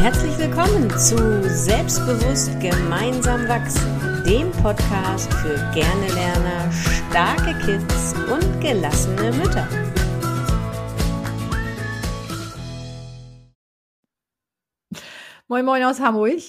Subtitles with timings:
[0.00, 9.30] Herzlich willkommen zu Selbstbewusst gemeinsam wachsen, dem Podcast für gerne Lerner, starke Kids und gelassene
[9.32, 9.68] Mütter.
[15.48, 16.40] Moin Moin aus Hamburg.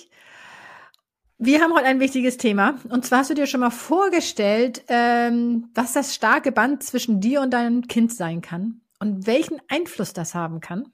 [1.37, 2.75] Wir haben heute ein wichtiges Thema.
[2.87, 7.41] Und zwar hast du dir schon mal vorgestellt, ähm, was das starke Band zwischen dir
[7.41, 10.85] und deinem Kind sein kann und welchen Einfluss das haben kann.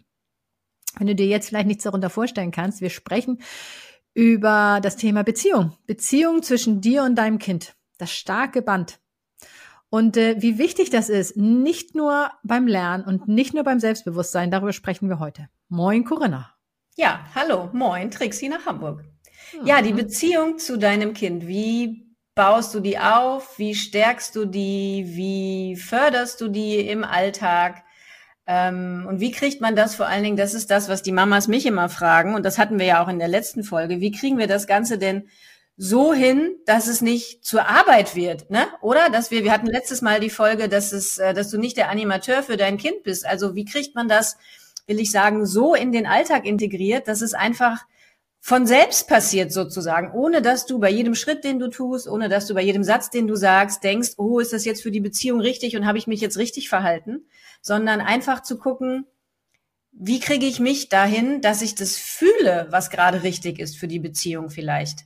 [0.98, 3.40] Wenn du dir jetzt vielleicht nichts darunter vorstellen kannst, wir sprechen
[4.14, 5.78] über das Thema Beziehung.
[5.86, 7.76] Beziehung zwischen dir und deinem Kind.
[7.98, 9.00] Das starke Band.
[9.90, 14.52] Und äh, wie wichtig das ist, nicht nur beim Lernen und nicht nur beim Selbstbewusstsein,
[14.52, 15.50] darüber sprechen wir heute.
[15.70, 16.54] Moin, Corinna.
[16.96, 19.06] Ja, hallo, moin, Trixie nach Hamburg.
[19.64, 19.98] Ja, die mhm.
[19.98, 23.58] Beziehung zu deinem Kind, wie baust du die auf?
[23.58, 25.06] Wie stärkst du die?
[25.10, 27.84] Wie förderst du die im Alltag?
[28.48, 31.50] Ähm, und wie kriegt man das vor allen Dingen, das ist das, was die Mamas
[31.50, 34.38] mich immer fragen, und das hatten wir ja auch in der letzten Folge, wie kriegen
[34.38, 35.28] wir das Ganze denn
[35.76, 38.66] so hin, dass es nicht zur Arbeit wird, ne?
[38.82, 39.10] Oder?
[39.12, 41.90] Dass wir, wir hatten letztes Mal die Folge, dass es, äh, dass du nicht der
[41.90, 43.28] Animateur für dein Kind bist.
[43.28, 44.38] Also wie kriegt man das,
[44.88, 47.86] will ich sagen, so in den Alltag integriert, dass es einfach
[48.48, 52.48] von selbst passiert sozusagen, ohne dass du bei jedem Schritt, den du tust, ohne dass
[52.48, 55.42] du bei jedem Satz, den du sagst, denkst, oh, ist das jetzt für die Beziehung
[55.42, 57.26] richtig und habe ich mich jetzt richtig verhalten,
[57.62, 59.06] sondern einfach zu gucken,
[59.92, 64.00] wie kriege ich mich dahin, dass ich das fühle, was gerade richtig ist für die
[64.00, 65.00] Beziehung vielleicht.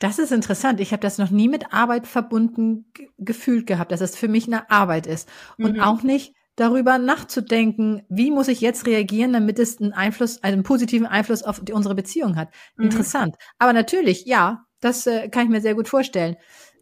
[0.00, 0.80] Das ist interessant.
[0.80, 4.68] Ich habe das noch nie mit Arbeit verbunden gefühlt gehabt, dass es für mich eine
[4.68, 5.28] Arbeit ist.
[5.58, 5.80] Und mhm.
[5.80, 11.06] auch nicht, darüber nachzudenken, wie muss ich jetzt reagieren, damit es einen Einfluss, einen positiven
[11.06, 12.50] Einfluss auf die, unsere Beziehung hat.
[12.76, 12.84] Mhm.
[12.84, 13.36] Interessant.
[13.58, 16.36] Aber natürlich, ja, das äh, kann ich mir sehr gut vorstellen.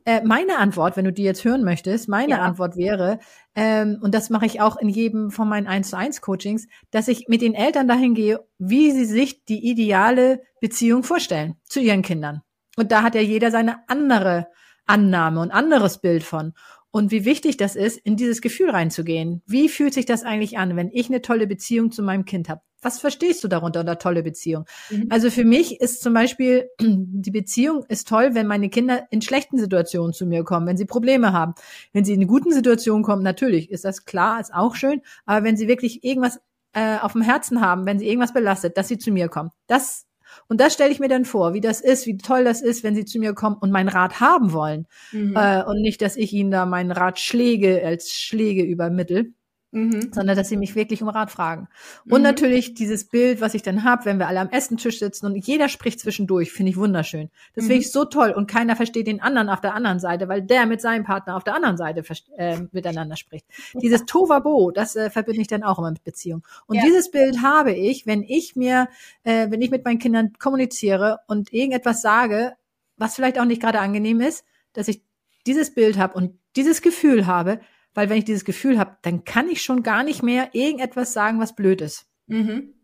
[0.04, 2.38] Äh, meine Antwort, wenn du die jetzt hören möchtest, meine ja.
[2.38, 3.20] Antwort wäre,
[3.54, 7.06] ähm, und das mache ich auch in jedem von meinen 1 zu 1 Coachings, dass
[7.06, 12.02] ich mit den Eltern dahin gehe, wie sie sich die ideale Beziehung vorstellen zu ihren
[12.02, 12.42] Kindern.
[12.76, 14.48] Und da hat ja jeder seine andere
[14.86, 16.54] Annahme und anderes Bild von
[16.90, 19.42] und wie wichtig das ist, in dieses Gefühl reinzugehen.
[19.46, 22.62] Wie fühlt sich das eigentlich an, wenn ich eine tolle Beziehung zu meinem Kind habe?
[22.80, 24.64] Was verstehst du darunter unter tolle Beziehung?
[24.88, 25.08] Mhm.
[25.10, 29.58] Also für mich ist zum Beispiel die Beziehung ist toll, wenn meine Kinder in schlechten
[29.58, 31.54] Situationen zu mir kommen, wenn sie Probleme haben.
[31.92, 35.02] Wenn sie in guten Situationen kommen, natürlich ist das klar, ist auch schön.
[35.26, 36.40] Aber wenn sie wirklich irgendwas
[36.72, 40.07] äh, auf dem Herzen haben, wenn sie irgendwas belastet, dass sie zu mir kommen, das
[40.48, 42.94] und das stelle ich mir dann vor, wie das ist, wie toll das ist, wenn
[42.94, 44.86] sie zu mir kommen und meinen Rat haben wollen.
[45.12, 45.36] Mhm.
[45.36, 49.34] Äh, und nicht, dass ich ihnen da meinen Rat Schläge als Schläge übermittel.
[49.70, 50.12] Mhm.
[50.14, 51.68] sondern dass sie mich wirklich um Rat fragen.
[52.08, 52.22] Und mhm.
[52.22, 55.68] natürlich dieses Bild, was ich dann habe, wenn wir alle am Essentisch sitzen und jeder
[55.68, 57.28] spricht zwischendurch, finde ich wunderschön.
[57.54, 57.68] Das mhm.
[57.68, 60.64] finde ich so toll und keiner versteht den anderen auf der anderen Seite, weil der
[60.64, 62.02] mit seinem Partner auf der anderen Seite
[62.38, 63.44] äh, miteinander spricht.
[63.74, 63.80] Ja.
[63.80, 66.42] Dieses Tovabo, das äh, verbinde ich dann auch immer mit Beziehung.
[66.66, 66.82] Und ja.
[66.82, 68.88] dieses Bild habe ich, wenn ich mir,
[69.24, 72.54] äh, wenn ich mit meinen Kindern kommuniziere und irgendetwas sage,
[72.96, 75.02] was vielleicht auch nicht gerade angenehm ist, dass ich
[75.46, 77.60] dieses Bild habe und dieses Gefühl habe,
[77.98, 81.40] weil wenn ich dieses Gefühl habe, dann kann ich schon gar nicht mehr irgendetwas sagen,
[81.40, 82.06] was blöd ist.
[82.28, 82.74] Mhm.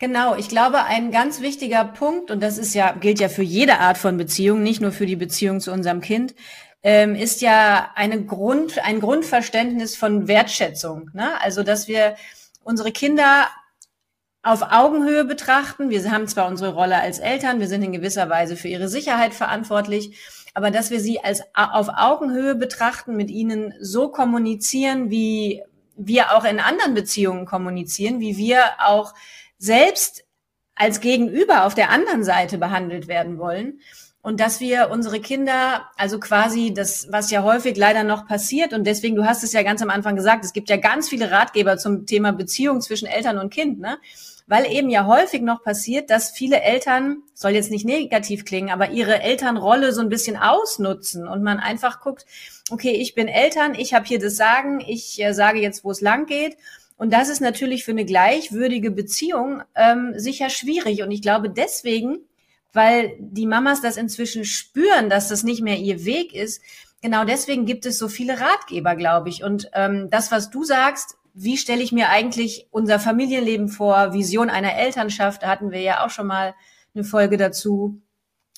[0.00, 3.78] Genau, ich glaube, ein ganz wichtiger Punkt, und das ist ja, gilt ja für jede
[3.78, 6.34] Art von Beziehung, nicht nur für die Beziehung zu unserem Kind,
[6.82, 11.10] ähm, ist ja eine Grund, ein Grundverständnis von Wertschätzung.
[11.12, 11.40] Ne?
[11.40, 12.16] Also, dass wir
[12.64, 13.46] unsere Kinder
[14.42, 15.90] auf Augenhöhe betrachten.
[15.90, 19.32] Wir haben zwar unsere Rolle als Eltern, wir sind in gewisser Weise für ihre Sicherheit
[19.32, 20.18] verantwortlich,
[20.54, 25.62] aber dass wir sie als auf Augenhöhe betrachten, mit ihnen so kommunizieren, wie
[25.96, 29.14] wir auch in anderen Beziehungen kommunizieren, wie wir auch
[29.58, 30.24] selbst
[30.74, 33.80] als Gegenüber auf der anderen Seite behandelt werden wollen.
[34.22, 38.84] Und dass wir unsere Kinder, also quasi das, was ja häufig leider noch passiert, und
[38.84, 41.78] deswegen, du hast es ja ganz am Anfang gesagt, es gibt ja ganz viele Ratgeber
[41.78, 43.96] zum Thema Beziehung zwischen Eltern und Kind, ne?
[44.50, 48.90] weil eben ja häufig noch passiert, dass viele Eltern, soll jetzt nicht negativ klingen, aber
[48.90, 52.26] ihre Elternrolle so ein bisschen ausnutzen und man einfach guckt,
[52.70, 56.00] okay, ich bin Eltern, ich habe hier das Sagen, ich äh, sage jetzt, wo es
[56.00, 56.56] lang geht.
[56.96, 61.02] Und das ist natürlich für eine gleichwürdige Beziehung ähm, sicher schwierig.
[61.02, 62.18] Und ich glaube deswegen,
[62.72, 66.62] weil die Mamas das inzwischen spüren, dass das nicht mehr ihr Weg ist,
[67.02, 69.42] genau deswegen gibt es so viele Ratgeber, glaube ich.
[69.42, 74.50] Und ähm, das, was du sagst, wie stelle ich mir eigentlich unser Familienleben vor, Vision
[74.50, 76.54] einer Elternschaft, da hatten wir ja auch schon mal
[76.94, 78.00] eine Folge dazu.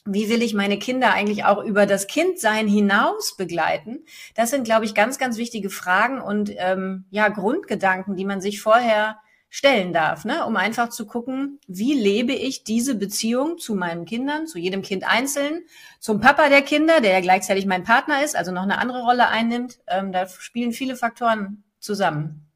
[0.04, 4.00] Wie will ich meine Kinder eigentlich auch über das Kindsein hinaus begleiten?
[4.34, 8.60] Das sind, glaube ich, ganz, ganz wichtige Fragen und ähm, ja Grundgedanken, die man sich
[8.60, 9.18] vorher
[9.54, 10.46] stellen darf, ne?
[10.46, 15.04] um einfach zu gucken, wie lebe ich diese Beziehung zu meinen Kindern, zu jedem Kind
[15.04, 15.60] einzeln,
[16.00, 19.28] zum Papa der Kinder, der ja gleichzeitig mein Partner ist, also noch eine andere Rolle
[19.28, 19.80] einnimmt.
[19.86, 22.46] Ähm, da spielen viele Faktoren zusammen.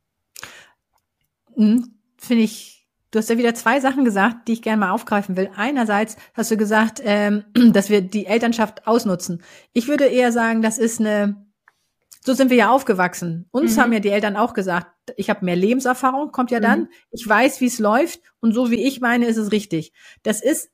[1.55, 1.99] Mhm.
[2.17, 2.77] Finde ich
[3.11, 5.51] du hast ja wieder zwei Sachen gesagt, die ich gerne mal aufgreifen will.
[5.55, 9.43] Einerseits hast du gesagt, ähm, dass wir die Elternschaft ausnutzen.
[9.75, 11.46] Ich würde eher sagen, das ist eine,
[12.27, 13.47] so sind wir ja aufgewachsen.
[13.53, 13.81] Uns mhm.
[13.81, 16.81] haben ja die Eltern auch gesagt, ich habe mehr Lebenserfahrung, kommt ja dann.
[16.81, 16.89] Mhm.
[17.13, 19.93] Ich weiß, wie es läuft und so wie ich meine, ist es richtig.
[20.23, 20.71] Das ist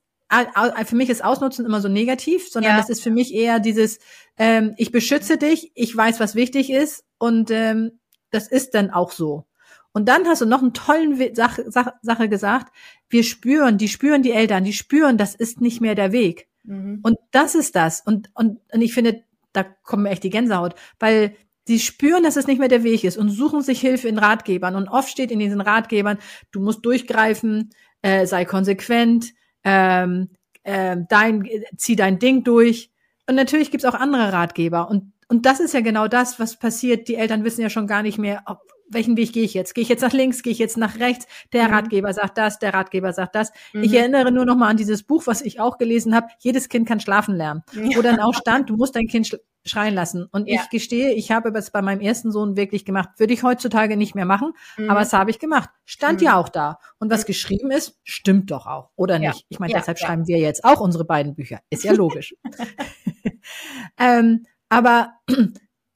[0.85, 2.77] für mich ist Ausnutzen immer so negativ, sondern ja.
[2.77, 3.99] das ist für mich eher dieses,
[4.35, 7.99] ähm, ich beschütze dich, ich weiß, was wichtig ist und ähm,
[8.31, 9.45] das ist dann auch so.
[9.91, 12.73] Und dann hast du noch einen tollen Sache, Sache gesagt.
[13.09, 16.47] Wir spüren, die spüren die Eltern, die spüren, das ist nicht mehr der Weg.
[16.63, 17.01] Mhm.
[17.03, 18.01] Und das ist das.
[18.01, 19.23] Und, und, und ich finde,
[19.53, 21.35] da kommen mir echt die Gänsehaut, weil
[21.65, 24.75] sie spüren, dass es nicht mehr der Weg ist und suchen sich Hilfe in Ratgebern.
[24.75, 26.17] Und oft steht in diesen Ratgebern,
[26.51, 27.69] du musst durchgreifen,
[28.01, 29.33] äh, sei konsequent,
[29.63, 30.29] ähm,
[30.63, 31.47] äh, dein,
[31.77, 32.91] zieh dein Ding durch.
[33.27, 34.89] Und natürlich gibt's auch andere Ratgeber.
[34.89, 37.07] Und, und das ist ja genau das, was passiert.
[37.07, 38.59] Die Eltern wissen ja schon gar nicht mehr, ob,
[38.93, 39.73] welchen Weg gehe ich jetzt?
[39.75, 40.43] Gehe ich jetzt nach links?
[40.43, 41.27] Gehe ich jetzt nach rechts?
[41.51, 41.73] Der mhm.
[41.73, 43.51] Ratgeber sagt das, der Ratgeber sagt das.
[43.73, 43.83] Mhm.
[43.83, 46.27] Ich erinnere nur noch mal an dieses Buch, was ich auch gelesen habe.
[46.39, 47.63] Jedes Kind kann schlafen lernen.
[47.73, 47.97] Ja.
[47.97, 50.25] Wo dann auch stand, du musst dein Kind schreien lassen.
[50.31, 50.55] Und ja.
[50.55, 53.09] ich gestehe, ich habe es bei meinem ersten Sohn wirklich gemacht.
[53.17, 54.89] Würde ich heutzutage nicht mehr machen, mhm.
[54.89, 55.69] aber es habe ich gemacht.
[55.85, 56.25] Stand mhm.
[56.25, 56.79] ja auch da.
[56.99, 57.27] Und was mhm.
[57.27, 59.29] geschrieben ist, stimmt doch auch, oder ja.
[59.29, 59.45] nicht?
[59.49, 61.59] Ich meine, deshalb schreiben wir jetzt auch unsere beiden Bücher.
[61.69, 62.35] Ist ja logisch.
[63.97, 65.13] ähm, aber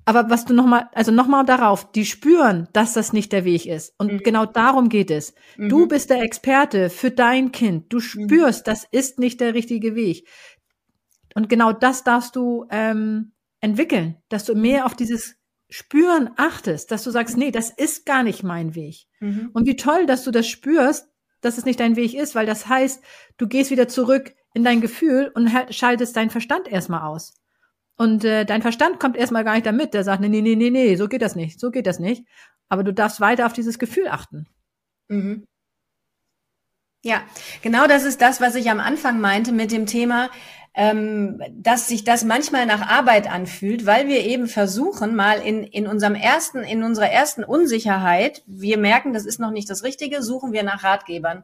[0.08, 3.94] aber was du nochmal, also nochmal darauf, die spüren, dass das nicht der Weg ist.
[3.98, 4.18] Und mhm.
[4.20, 5.34] genau darum geht es.
[5.58, 5.68] Mhm.
[5.68, 7.92] Du bist der Experte für dein Kind.
[7.92, 8.02] Du mhm.
[8.02, 8.72] spürst, mhm.
[8.72, 10.26] das ist nicht der richtige Weg.
[11.36, 15.36] Und genau das darfst du ähm, entwickeln, dass du mehr auf dieses
[15.70, 19.08] Spüren achtest, dass du sagst, nee, das ist gar nicht mein Weg.
[19.20, 19.50] Mhm.
[19.52, 21.10] Und wie toll, dass du das spürst,
[21.42, 23.04] dass es nicht dein Weg ist, weil das heißt,
[23.36, 27.34] du gehst wieder zurück in dein Gefühl und schaltest deinen Verstand erstmal aus.
[27.98, 29.94] Und äh, dein Verstand kommt erstmal gar nicht damit.
[29.94, 32.26] Der sagt, nee, nee, nee, nee, nee, so geht das nicht, so geht das nicht.
[32.70, 34.48] Aber du darfst weiter auf dieses Gefühl achten.
[35.08, 35.46] Mhm.
[37.04, 37.22] Ja,
[37.62, 40.30] genau das ist das, was ich am Anfang meinte mit dem Thema,
[40.74, 45.88] ähm, dass sich das manchmal nach Arbeit anfühlt, weil wir eben versuchen, mal in, in
[45.88, 50.52] unserem ersten, in unserer ersten Unsicherheit, wir merken, das ist noch nicht das Richtige, suchen
[50.54, 51.44] wir nach Ratgebern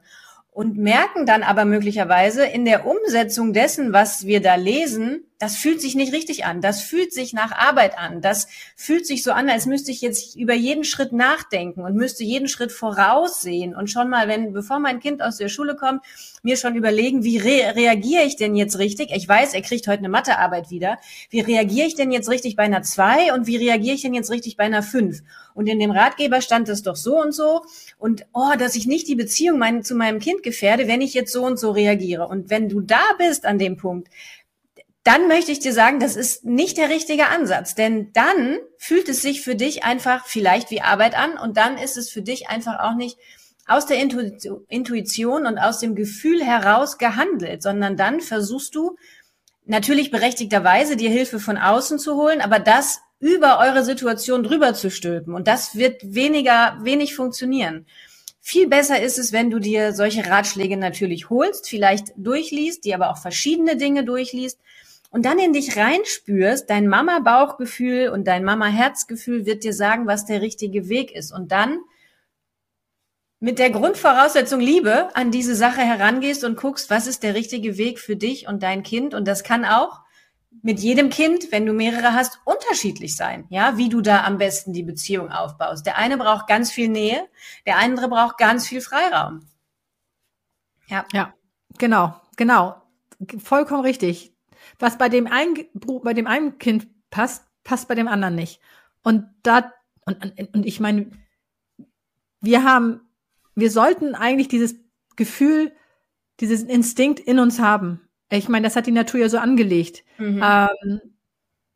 [0.51, 5.81] und merken dann aber möglicherweise in der Umsetzung dessen, was wir da lesen, das fühlt
[5.81, 6.61] sich nicht richtig an.
[6.61, 8.21] Das fühlt sich nach Arbeit an.
[8.21, 8.47] Das
[8.77, 12.47] fühlt sich so an, als müsste ich jetzt über jeden Schritt nachdenken und müsste jeden
[12.47, 16.01] Schritt voraussehen und schon mal, wenn, bevor mein Kind aus der Schule kommt,
[16.43, 19.11] mir schon überlegen, wie re reagiere ich denn jetzt richtig?
[19.13, 20.97] Ich weiß, er kriegt heute eine Mathearbeit wieder.
[21.29, 24.31] Wie reagiere ich denn jetzt richtig bei einer zwei und wie reagiere ich denn jetzt
[24.31, 25.23] richtig bei einer fünf?
[25.53, 27.63] Und in dem Ratgeber stand es doch so und so
[27.97, 31.33] und oh, dass ich nicht die Beziehung mein, zu meinem Kind gefährde, wenn ich jetzt
[31.33, 32.27] so und so reagiere.
[32.29, 34.07] Und wenn du da bist an dem Punkt,
[35.03, 39.21] dann möchte ich dir sagen, das ist nicht der richtige Ansatz, denn dann fühlt es
[39.21, 42.79] sich für dich einfach vielleicht wie Arbeit an und dann ist es für dich einfach
[42.79, 43.17] auch nicht
[43.67, 48.95] aus der Intuition und aus dem Gefühl heraus gehandelt, sondern dann versuchst du
[49.65, 54.89] natürlich berechtigterweise dir Hilfe von außen zu holen, aber das über eure Situation drüber zu
[54.89, 57.85] stülpen und das wird weniger, wenig funktionieren.
[58.41, 63.09] Viel besser ist es, wenn du dir solche Ratschläge natürlich holst, vielleicht durchliest, die aber
[63.09, 64.59] auch verschiedene Dinge durchliest
[65.13, 70.41] und dann in dich reinspürst, dein Mama-Bauchgefühl und dein Mama-Herzgefühl wird dir sagen, was der
[70.41, 71.31] richtige Weg ist.
[71.31, 71.77] Und dann
[73.39, 77.99] mit der Grundvoraussetzung Liebe an diese Sache herangehst und guckst, was ist der richtige Weg
[77.99, 79.13] für dich und dein Kind.
[79.13, 80.01] Und das kann auch
[80.63, 84.73] mit jedem Kind, wenn du mehrere hast, unterschiedlich sein, ja, wie du da am besten
[84.73, 85.85] die Beziehung aufbaust.
[85.85, 87.29] Der eine braucht ganz viel Nähe,
[87.67, 89.47] der andere braucht ganz viel Freiraum.
[90.87, 91.05] Ja.
[91.13, 91.35] Ja,
[91.77, 92.81] genau, genau.
[93.37, 94.32] Vollkommen richtig
[94.79, 95.55] was bei dem einen,
[96.03, 98.59] bei dem einen Kind passt, passt bei dem anderen nicht.
[99.03, 99.71] Und da,
[100.05, 101.11] und, und ich meine,
[102.41, 103.01] wir haben,
[103.55, 104.75] wir sollten eigentlich dieses
[105.15, 105.71] Gefühl,
[106.39, 108.01] dieses Instinkt in uns haben.
[108.29, 110.03] Ich meine, das hat die Natur ja so angelegt.
[110.17, 110.41] Mhm.
[110.43, 111.01] Ähm,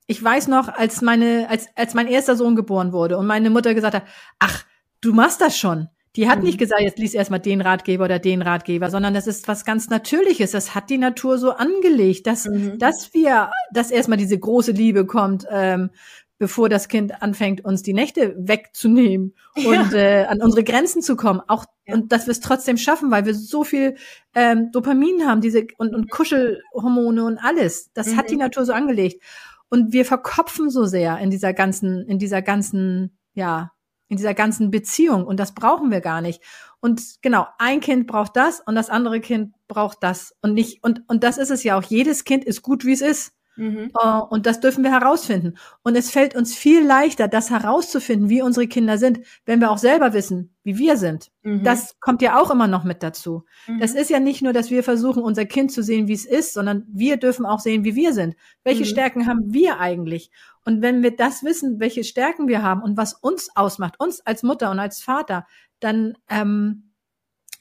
[0.07, 3.73] ich weiß noch, als meine, als, als mein erster Sohn geboren wurde und meine Mutter
[3.73, 4.05] gesagt hat,
[4.39, 4.65] ach,
[5.01, 5.89] du machst das schon.
[6.17, 6.45] Die hat mhm.
[6.45, 9.89] nicht gesagt, jetzt lies erstmal den Ratgeber oder den Ratgeber, sondern das ist was ganz
[9.89, 10.51] Natürliches.
[10.51, 12.79] Das hat die Natur so angelegt, dass, mhm.
[12.79, 15.91] dass wir, dass erstmal diese große Liebe kommt, ähm,
[16.39, 19.97] bevor das Kind anfängt, uns die Nächte wegzunehmen und ja.
[19.97, 21.39] äh, an unsere Grenzen zu kommen.
[21.47, 21.93] Auch ja.
[21.93, 23.95] und dass wir es trotzdem schaffen, weil wir so viel
[24.33, 27.91] ähm, Dopamin haben, diese und, und Kuschelhormone und alles.
[27.93, 28.17] Das mhm.
[28.17, 28.41] hat die mhm.
[28.41, 29.21] Natur so angelegt.
[29.69, 33.71] Und wir verkopfen so sehr in dieser ganzen, in dieser ganzen, ja,
[34.09, 35.25] in dieser ganzen Beziehung.
[35.25, 36.41] Und das brauchen wir gar nicht.
[36.79, 40.35] Und genau, ein Kind braucht das und das andere Kind braucht das.
[40.41, 41.83] Und nicht, und, und das ist es ja auch.
[41.83, 43.33] Jedes Kind ist gut, wie es ist.
[43.57, 43.91] Mhm.
[43.99, 45.55] Uh, und das dürfen wir herausfinden.
[45.83, 49.79] Und es fällt uns viel leichter, das herauszufinden, wie unsere Kinder sind, wenn wir auch
[49.79, 51.31] selber wissen, wie wir sind.
[51.41, 51.63] Mhm.
[51.63, 53.45] Das kommt ja auch immer noch mit dazu.
[53.65, 53.79] Mhm.
[53.79, 56.53] Das ist ja nicht nur, dass wir versuchen, unser Kind zu sehen, wie es ist,
[56.53, 58.35] sondern wir dürfen auch sehen, wie wir sind.
[58.63, 58.87] Welche mhm.
[58.87, 60.29] Stärken haben wir eigentlich?
[60.67, 64.43] Und wenn wir das wissen, welche Stärken wir haben und was uns ausmacht, uns als
[64.43, 65.47] Mutter und als Vater,
[65.79, 66.91] dann ähm,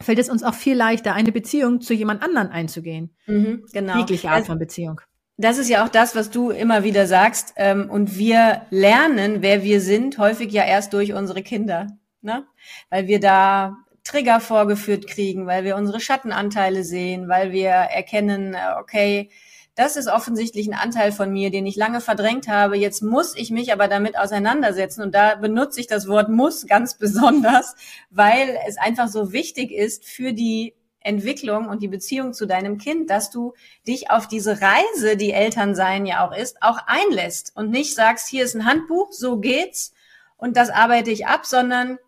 [0.02, 3.14] fällt es uns auch viel leichter, eine Beziehung zu jemand anderen einzugehen.
[3.26, 3.98] Mhm, genau.
[3.98, 5.00] Jegliche Art von Beziehung.
[5.36, 7.52] Das ist ja auch das, was du immer wieder sagst.
[7.54, 11.86] Ähm, und wir lernen, wer wir sind, häufig ja erst durch unsere Kinder.
[12.22, 12.44] Ne?
[12.90, 18.80] Weil wir da Trigger vorgeführt kriegen, weil wir unsere Schattenanteile sehen, weil wir erkennen, äh,
[18.80, 19.30] okay,
[19.76, 22.78] das ist offensichtlich ein Anteil von mir, den ich lange verdrängt habe.
[22.78, 25.02] Jetzt muss ich mich aber damit auseinandersetzen.
[25.02, 27.76] Und da benutze ich das Wort muss ganz besonders,
[28.10, 33.10] weil es einfach so wichtig ist für die Entwicklung und die Beziehung zu deinem Kind,
[33.10, 33.52] dass du
[33.86, 38.44] dich auf diese Reise, die Elternsein ja auch ist, auch einlässt und nicht sagst, hier
[38.44, 39.92] ist ein Handbuch, so geht's
[40.36, 41.98] und das arbeite ich ab, sondern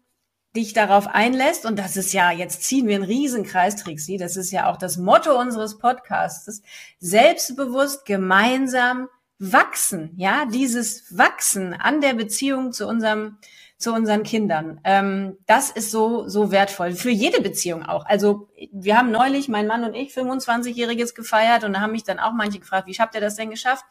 [0.57, 4.51] dich darauf einlässt, und das ist ja, jetzt ziehen wir einen Riesenkreis, Trixie, das ist
[4.51, 6.63] ja auch das Motto unseres Podcasts,
[6.99, 13.39] selbstbewusst gemeinsam wachsen, ja, dieses Wachsen an der Beziehung zu unserem
[13.79, 14.81] zu unseren Kindern.
[14.83, 16.93] Ähm, das ist so, so wertvoll.
[16.93, 18.05] Für jede Beziehung auch.
[18.07, 22.19] Also wir haben neulich, mein Mann und ich, 25-Jähriges gefeiert und da haben mich dann
[22.19, 23.85] auch manche gefragt, wie habt ihr das denn geschafft?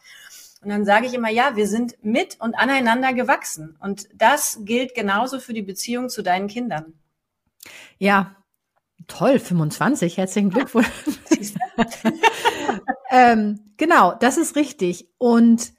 [0.60, 3.76] Und dann sage ich immer, ja, wir sind mit und aneinander gewachsen.
[3.80, 6.94] Und das gilt genauso für die Beziehung zu deinen Kindern.
[7.98, 8.36] Ja,
[9.06, 10.88] toll, 25, herzlichen Glückwunsch.
[13.10, 15.08] ähm, genau, das ist richtig.
[15.18, 15.72] Und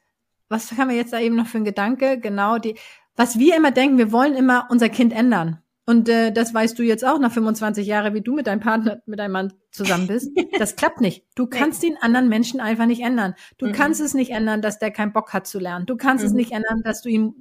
[0.47, 2.19] was haben wir jetzt da eben noch für einen Gedanke?
[2.19, 2.75] Genau, die,
[3.15, 5.61] was wir immer denken, wir wollen immer unser Kind ändern.
[5.89, 9.01] Und äh, das weißt du jetzt auch nach 25 Jahren, wie du mit deinem Partner,
[9.07, 10.29] mit deinem Mann zusammen bist.
[10.59, 11.25] Das klappt nicht.
[11.33, 13.33] Du kannst den anderen Menschen einfach nicht ändern.
[13.57, 13.71] Du mhm.
[13.71, 15.87] kannst es nicht ändern, dass der keinen Bock hat zu lernen.
[15.87, 16.27] Du kannst mhm.
[16.27, 17.33] es nicht ändern, dass du ihm,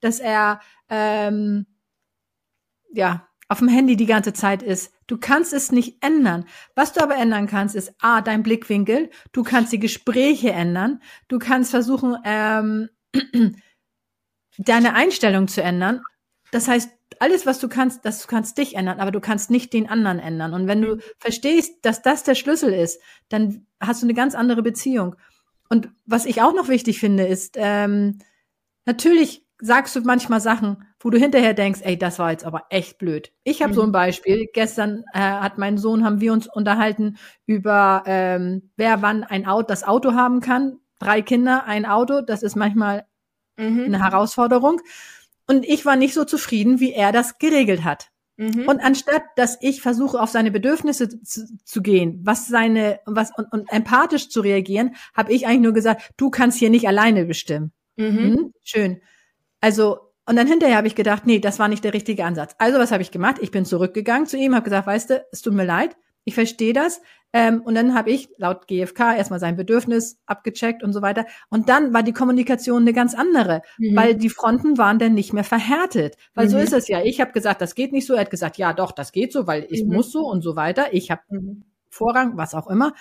[0.00, 1.66] dass er ähm,
[2.92, 4.92] ja auf dem Handy die ganze Zeit ist.
[5.06, 6.46] Du kannst es nicht ändern.
[6.74, 9.10] Was du aber ändern kannst, ist a dein Blickwinkel.
[9.30, 11.00] Du kannst die Gespräche ändern.
[11.28, 12.88] Du kannst versuchen ähm,
[14.58, 16.02] deine Einstellung zu ändern.
[16.50, 16.90] Das heißt,
[17.22, 20.18] alles, was du kannst, das du kannst dich ändern, aber du kannst nicht den anderen
[20.18, 20.54] ändern.
[20.54, 24.60] Und wenn du verstehst, dass das der Schlüssel ist, dann hast du eine ganz andere
[24.60, 25.14] Beziehung.
[25.70, 28.18] Und was ich auch noch wichtig finde, ist, ähm,
[28.86, 32.98] natürlich sagst du manchmal Sachen, wo du hinterher denkst, ey, das war jetzt aber echt
[32.98, 33.32] blöd.
[33.44, 33.76] Ich habe mhm.
[33.76, 34.48] so ein Beispiel.
[34.52, 39.68] Gestern äh, hat mein Sohn, haben wir uns unterhalten über, ähm, wer wann ein Auto,
[39.68, 40.80] das Auto haben kann.
[40.98, 42.20] Drei Kinder, ein Auto.
[42.20, 43.06] Das ist manchmal
[43.56, 43.84] mhm.
[43.84, 44.80] eine Herausforderung.
[45.46, 48.08] Und ich war nicht so zufrieden, wie er das geregelt hat.
[48.36, 48.66] Mhm.
[48.68, 53.52] Und anstatt, dass ich versuche, auf seine Bedürfnisse zu, zu gehen, was seine, was und,
[53.52, 57.72] und empathisch zu reagieren, habe ich eigentlich nur gesagt, du kannst hier nicht alleine bestimmen.
[57.96, 58.18] Mhm.
[58.18, 58.54] Hm?
[58.62, 59.00] Schön.
[59.60, 62.54] Also und dann hinterher habe ich gedacht, nee, das war nicht der richtige Ansatz.
[62.58, 63.36] Also was habe ich gemacht?
[63.40, 66.72] Ich bin zurückgegangen zu ihm, habe gesagt, weißt du, es tut mir leid, ich verstehe
[66.72, 67.02] das.
[67.32, 71.26] Ähm, und dann habe ich laut GfK erstmal sein Bedürfnis abgecheckt und so weiter.
[71.48, 73.96] Und dann war die Kommunikation eine ganz andere, mhm.
[73.96, 76.16] weil die Fronten waren dann nicht mehr verhärtet.
[76.34, 76.50] Weil mhm.
[76.50, 77.02] so ist es ja.
[77.02, 78.14] Ich habe gesagt, das geht nicht so.
[78.14, 79.94] Er hat gesagt, ja doch, das geht so, weil ich mhm.
[79.94, 80.92] muss so und so weiter.
[80.92, 81.64] Ich habe mhm.
[81.88, 82.94] Vorrang, was auch immer.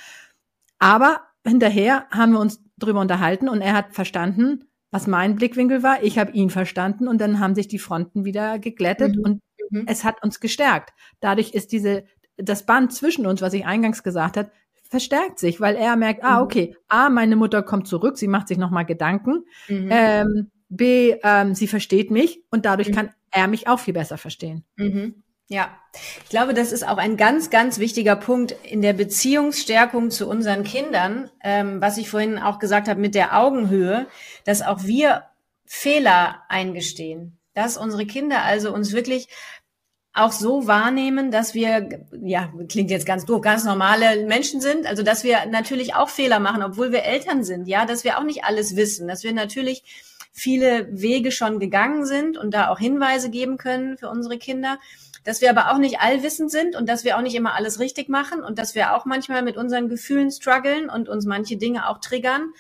[0.80, 6.04] Aber hinterher haben wir uns drüber unterhalten und er hat verstanden, was mein Blickwinkel war.
[6.04, 9.24] Ich habe ihn verstanden und dann haben sich die Fronten wieder geglättet mhm.
[9.24, 9.84] und mhm.
[9.88, 10.94] es hat uns gestärkt.
[11.22, 12.04] Dadurch ist diese
[12.42, 14.52] das Band zwischen uns, was ich eingangs gesagt habe,
[14.90, 16.44] verstärkt sich, weil er merkt, ah, mhm.
[16.44, 19.90] okay, A, meine Mutter kommt zurück, sie macht sich nochmal Gedanken, mhm.
[19.90, 22.96] ähm, B, ähm, sie versteht mich und dadurch mhm.
[22.96, 24.66] kann er mich auch viel besser verstehen.
[24.76, 25.24] Mhm.
[25.48, 25.70] Ja,
[26.24, 30.64] ich glaube, das ist auch ein ganz, ganz wichtiger Punkt in der Beziehungsstärkung zu unseren
[30.64, 34.08] Kindern, ähm, was ich vorhin auch gesagt habe mit der Augenhöhe,
[34.46, 35.24] dass auch wir
[35.66, 39.28] Fehler eingestehen, dass unsere Kinder also uns wirklich
[40.14, 41.88] auch so wahrnehmen, dass wir,
[42.22, 46.40] ja, klingt jetzt ganz doof, ganz normale Menschen sind, also dass wir natürlich auch Fehler
[46.40, 49.84] machen, obwohl wir Eltern sind, ja, dass wir auch nicht alles wissen, dass wir natürlich
[50.34, 54.80] viele Wege schon gegangen sind und da auch Hinweise geben können für unsere Kinder,
[55.24, 58.10] dass wir aber auch nicht allwissend sind und dass wir auch nicht immer alles richtig
[58.10, 62.00] machen und dass wir auch manchmal mit unseren Gefühlen strugglen und uns manche Dinge auch
[62.00, 62.52] triggern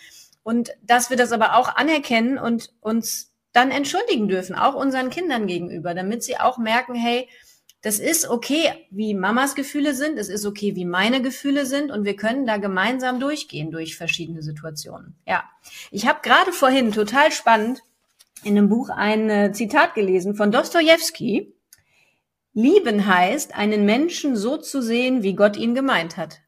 [0.44, 5.48] und dass wir das aber auch anerkennen und uns dann entschuldigen dürfen, auch unseren Kindern
[5.48, 7.28] gegenüber, damit sie auch merken, hey,
[7.82, 12.06] das ist okay, wie Mamas Gefühle sind, es ist okay, wie meine Gefühle sind und
[12.06, 15.16] wir können da gemeinsam durchgehen durch verschiedene Situationen.
[15.26, 15.44] Ja,
[15.90, 17.82] ich habe gerade vorhin total spannend
[18.44, 21.54] in einem Buch ein äh, Zitat gelesen von Dostoevsky.
[22.54, 26.42] Lieben heißt, einen Menschen so zu sehen, wie Gott ihn gemeint hat.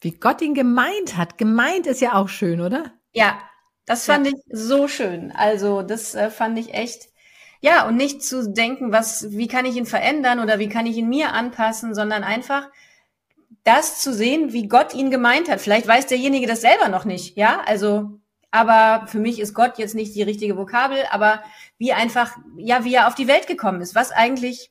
[0.00, 1.38] Wie Gott ihn gemeint hat.
[1.38, 2.92] Gemeint ist ja auch schön, oder?
[3.12, 3.38] Ja,
[3.86, 4.32] das fand ja.
[4.32, 5.32] ich so schön.
[5.32, 7.08] Also das äh, fand ich echt,
[7.60, 10.96] ja, und nicht zu denken, was, wie kann ich ihn verändern oder wie kann ich
[10.96, 12.68] ihn mir anpassen, sondern einfach
[13.64, 15.60] das zu sehen, wie Gott ihn gemeint hat.
[15.60, 19.94] Vielleicht weiß derjenige das selber noch nicht, ja, also, aber für mich ist Gott jetzt
[19.94, 21.42] nicht die richtige Vokabel, aber
[21.78, 24.70] wie einfach, ja, wie er auf die Welt gekommen ist, was eigentlich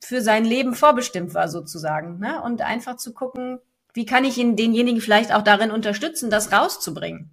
[0.00, 2.40] für sein Leben vorbestimmt war sozusagen, ne?
[2.42, 3.58] Und einfach zu gucken,
[3.94, 7.30] wie kann ich ihn denjenigen vielleicht auch darin unterstützen, das rauszubringen.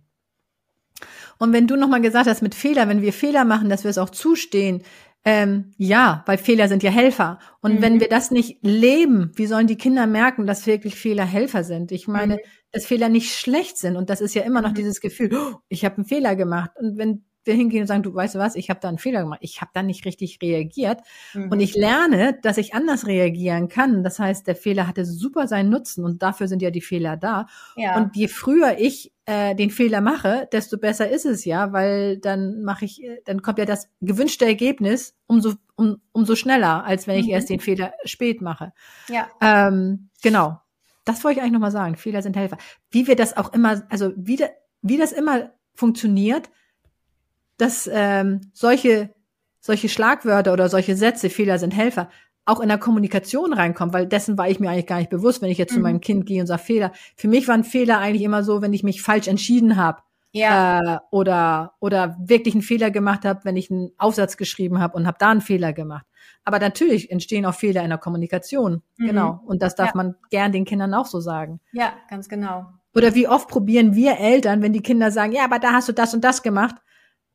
[1.37, 3.97] Und wenn du nochmal gesagt hast, mit Fehler, wenn wir Fehler machen, dass wir es
[3.97, 4.83] auch zustehen,
[5.25, 7.39] ähm, ja, weil Fehler sind ja Helfer.
[7.61, 7.81] Und mhm.
[7.81, 11.91] wenn wir das nicht leben, wie sollen die Kinder merken, dass wirklich Fehler Helfer sind?
[11.93, 12.39] Ich meine, mhm.
[12.71, 13.95] dass Fehler nicht schlecht sind.
[13.95, 14.75] Und das ist ja immer noch mhm.
[14.75, 16.71] dieses Gefühl, oh, ich habe einen Fehler gemacht.
[16.77, 19.21] Und wenn wir hingehen und sagen, du weißt du was, ich habe da einen Fehler
[19.21, 21.01] gemacht, ich habe da nicht richtig reagiert
[21.33, 21.51] mhm.
[21.51, 24.03] und ich lerne, dass ich anders reagieren kann.
[24.03, 27.47] Das heißt, der Fehler hatte super seinen Nutzen und dafür sind ja die Fehler da.
[27.75, 27.97] Ja.
[27.97, 32.63] Und je früher ich äh, den Fehler mache, desto besser ist es ja, weil dann
[32.63, 37.27] mache ich, dann kommt ja das gewünschte Ergebnis umso um, umso schneller, als wenn ich
[37.27, 37.31] mhm.
[37.31, 38.73] erst den Fehler spät mache.
[39.07, 39.27] Ja.
[39.41, 40.59] Ähm, genau.
[41.05, 41.95] Das wollte ich eigentlich nochmal sagen.
[41.95, 42.57] Fehler sind Helfer.
[42.89, 44.47] Wie wir das auch immer, also wie, da,
[44.81, 46.49] wie das immer funktioniert,
[47.57, 49.13] dass ähm, solche,
[49.59, 52.09] solche Schlagwörter oder solche Sätze, Fehler sind Helfer,
[52.45, 55.49] auch in der Kommunikation reinkommen, weil dessen war ich mir eigentlich gar nicht bewusst, wenn
[55.49, 55.75] ich jetzt mhm.
[55.75, 56.91] zu meinem Kind gehe und sage Fehler.
[57.15, 60.01] Für mich waren Fehler eigentlich immer so, wenn ich mich falsch entschieden habe.
[60.35, 60.95] Ja.
[60.95, 65.05] Äh, oder, oder wirklich einen Fehler gemacht habe, wenn ich einen Aufsatz geschrieben habe und
[65.05, 66.05] habe da einen Fehler gemacht.
[66.43, 68.81] Aber natürlich entstehen auch Fehler in der Kommunikation.
[68.97, 69.05] Mhm.
[69.05, 69.39] Genau.
[69.45, 69.95] Und das darf ja.
[69.95, 71.59] man gern den Kindern auch so sagen.
[71.71, 72.65] Ja, ganz genau.
[72.95, 75.93] Oder wie oft probieren wir Eltern, wenn die Kinder sagen, ja, aber da hast du
[75.93, 76.75] das und das gemacht,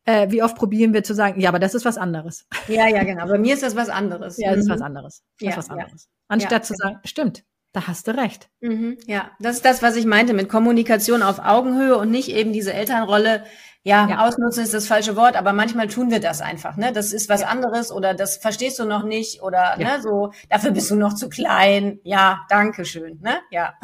[0.08, 2.46] äh, wie oft probieren wir zu sagen, ja, aber das ist was anderes.
[2.66, 3.26] Ja, ja, genau.
[3.26, 4.38] Bei mir ist das was anderes.
[4.38, 4.86] Ja, das ist was mhm.
[4.86, 5.22] anderes.
[5.38, 6.04] Das ja, ist was anderes.
[6.04, 6.10] Ja.
[6.28, 8.48] Anstatt ja, zu sagen, stimmt, da hast du recht.
[8.60, 12.54] Mhm, ja, das ist das, was ich meinte mit Kommunikation auf Augenhöhe und nicht eben
[12.54, 13.44] diese Elternrolle.
[13.82, 16.76] Ja, ja, ausnutzen ist das falsche Wort, aber manchmal tun wir das einfach.
[16.76, 20.32] Ne, das ist was anderes oder das verstehst du noch nicht oder ne, so.
[20.48, 22.00] Dafür bist du noch zu klein.
[22.02, 23.20] Ja, danke schön.
[23.20, 23.74] Ne, ja.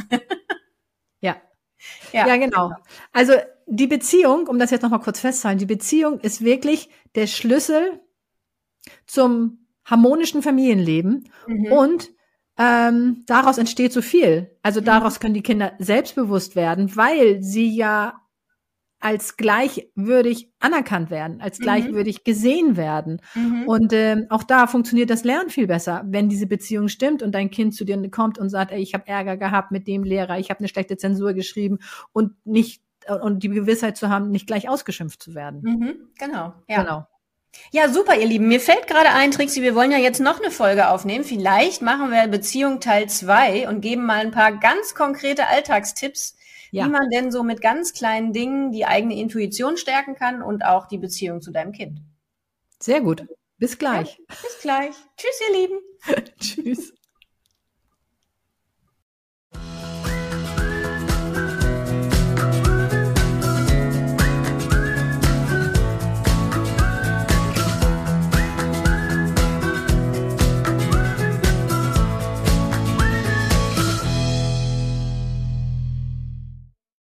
[1.20, 1.36] ja.
[2.12, 2.72] Ja, ja genau.
[3.12, 3.34] Also
[3.66, 8.00] die Beziehung, um das jetzt nochmal kurz festzuhalten, die Beziehung ist wirklich der Schlüssel
[9.06, 11.72] zum harmonischen Familienleben mhm.
[11.72, 12.10] und
[12.56, 14.56] ähm, daraus entsteht so viel.
[14.62, 14.84] Also mhm.
[14.84, 18.20] daraus können die Kinder selbstbewusst werden, weil sie ja
[19.00, 21.64] als gleichwürdig anerkannt werden, als mhm.
[21.64, 23.20] gleichwürdig gesehen werden.
[23.34, 23.64] Mhm.
[23.66, 27.50] Und ähm, auch da funktioniert das Lernen viel besser, wenn diese Beziehung stimmt und dein
[27.50, 30.48] Kind zu dir kommt und sagt, ey, ich habe Ärger gehabt mit dem Lehrer, ich
[30.48, 31.80] habe eine schlechte Zensur geschrieben
[32.12, 35.60] und nicht und die Gewissheit zu haben, nicht gleich ausgeschimpft zu werden.
[35.62, 36.82] Mhm, genau, ja.
[36.82, 37.06] Genau.
[37.70, 38.48] Ja, super, ihr Lieben.
[38.48, 41.24] Mir fällt gerade ein, Trixie, wir wollen ja jetzt noch eine Folge aufnehmen.
[41.24, 46.36] Vielleicht machen wir Beziehung Teil zwei und geben mal ein paar ganz konkrete Alltagstipps,
[46.70, 46.84] ja.
[46.84, 50.86] wie man denn so mit ganz kleinen Dingen die eigene Intuition stärken kann und auch
[50.86, 52.00] die Beziehung zu deinem Kind.
[52.80, 53.26] Sehr gut.
[53.58, 54.18] Bis gleich.
[54.18, 54.94] Ja, bis gleich.
[55.16, 55.80] Tschüss, ihr Lieben.
[56.40, 56.92] Tschüss.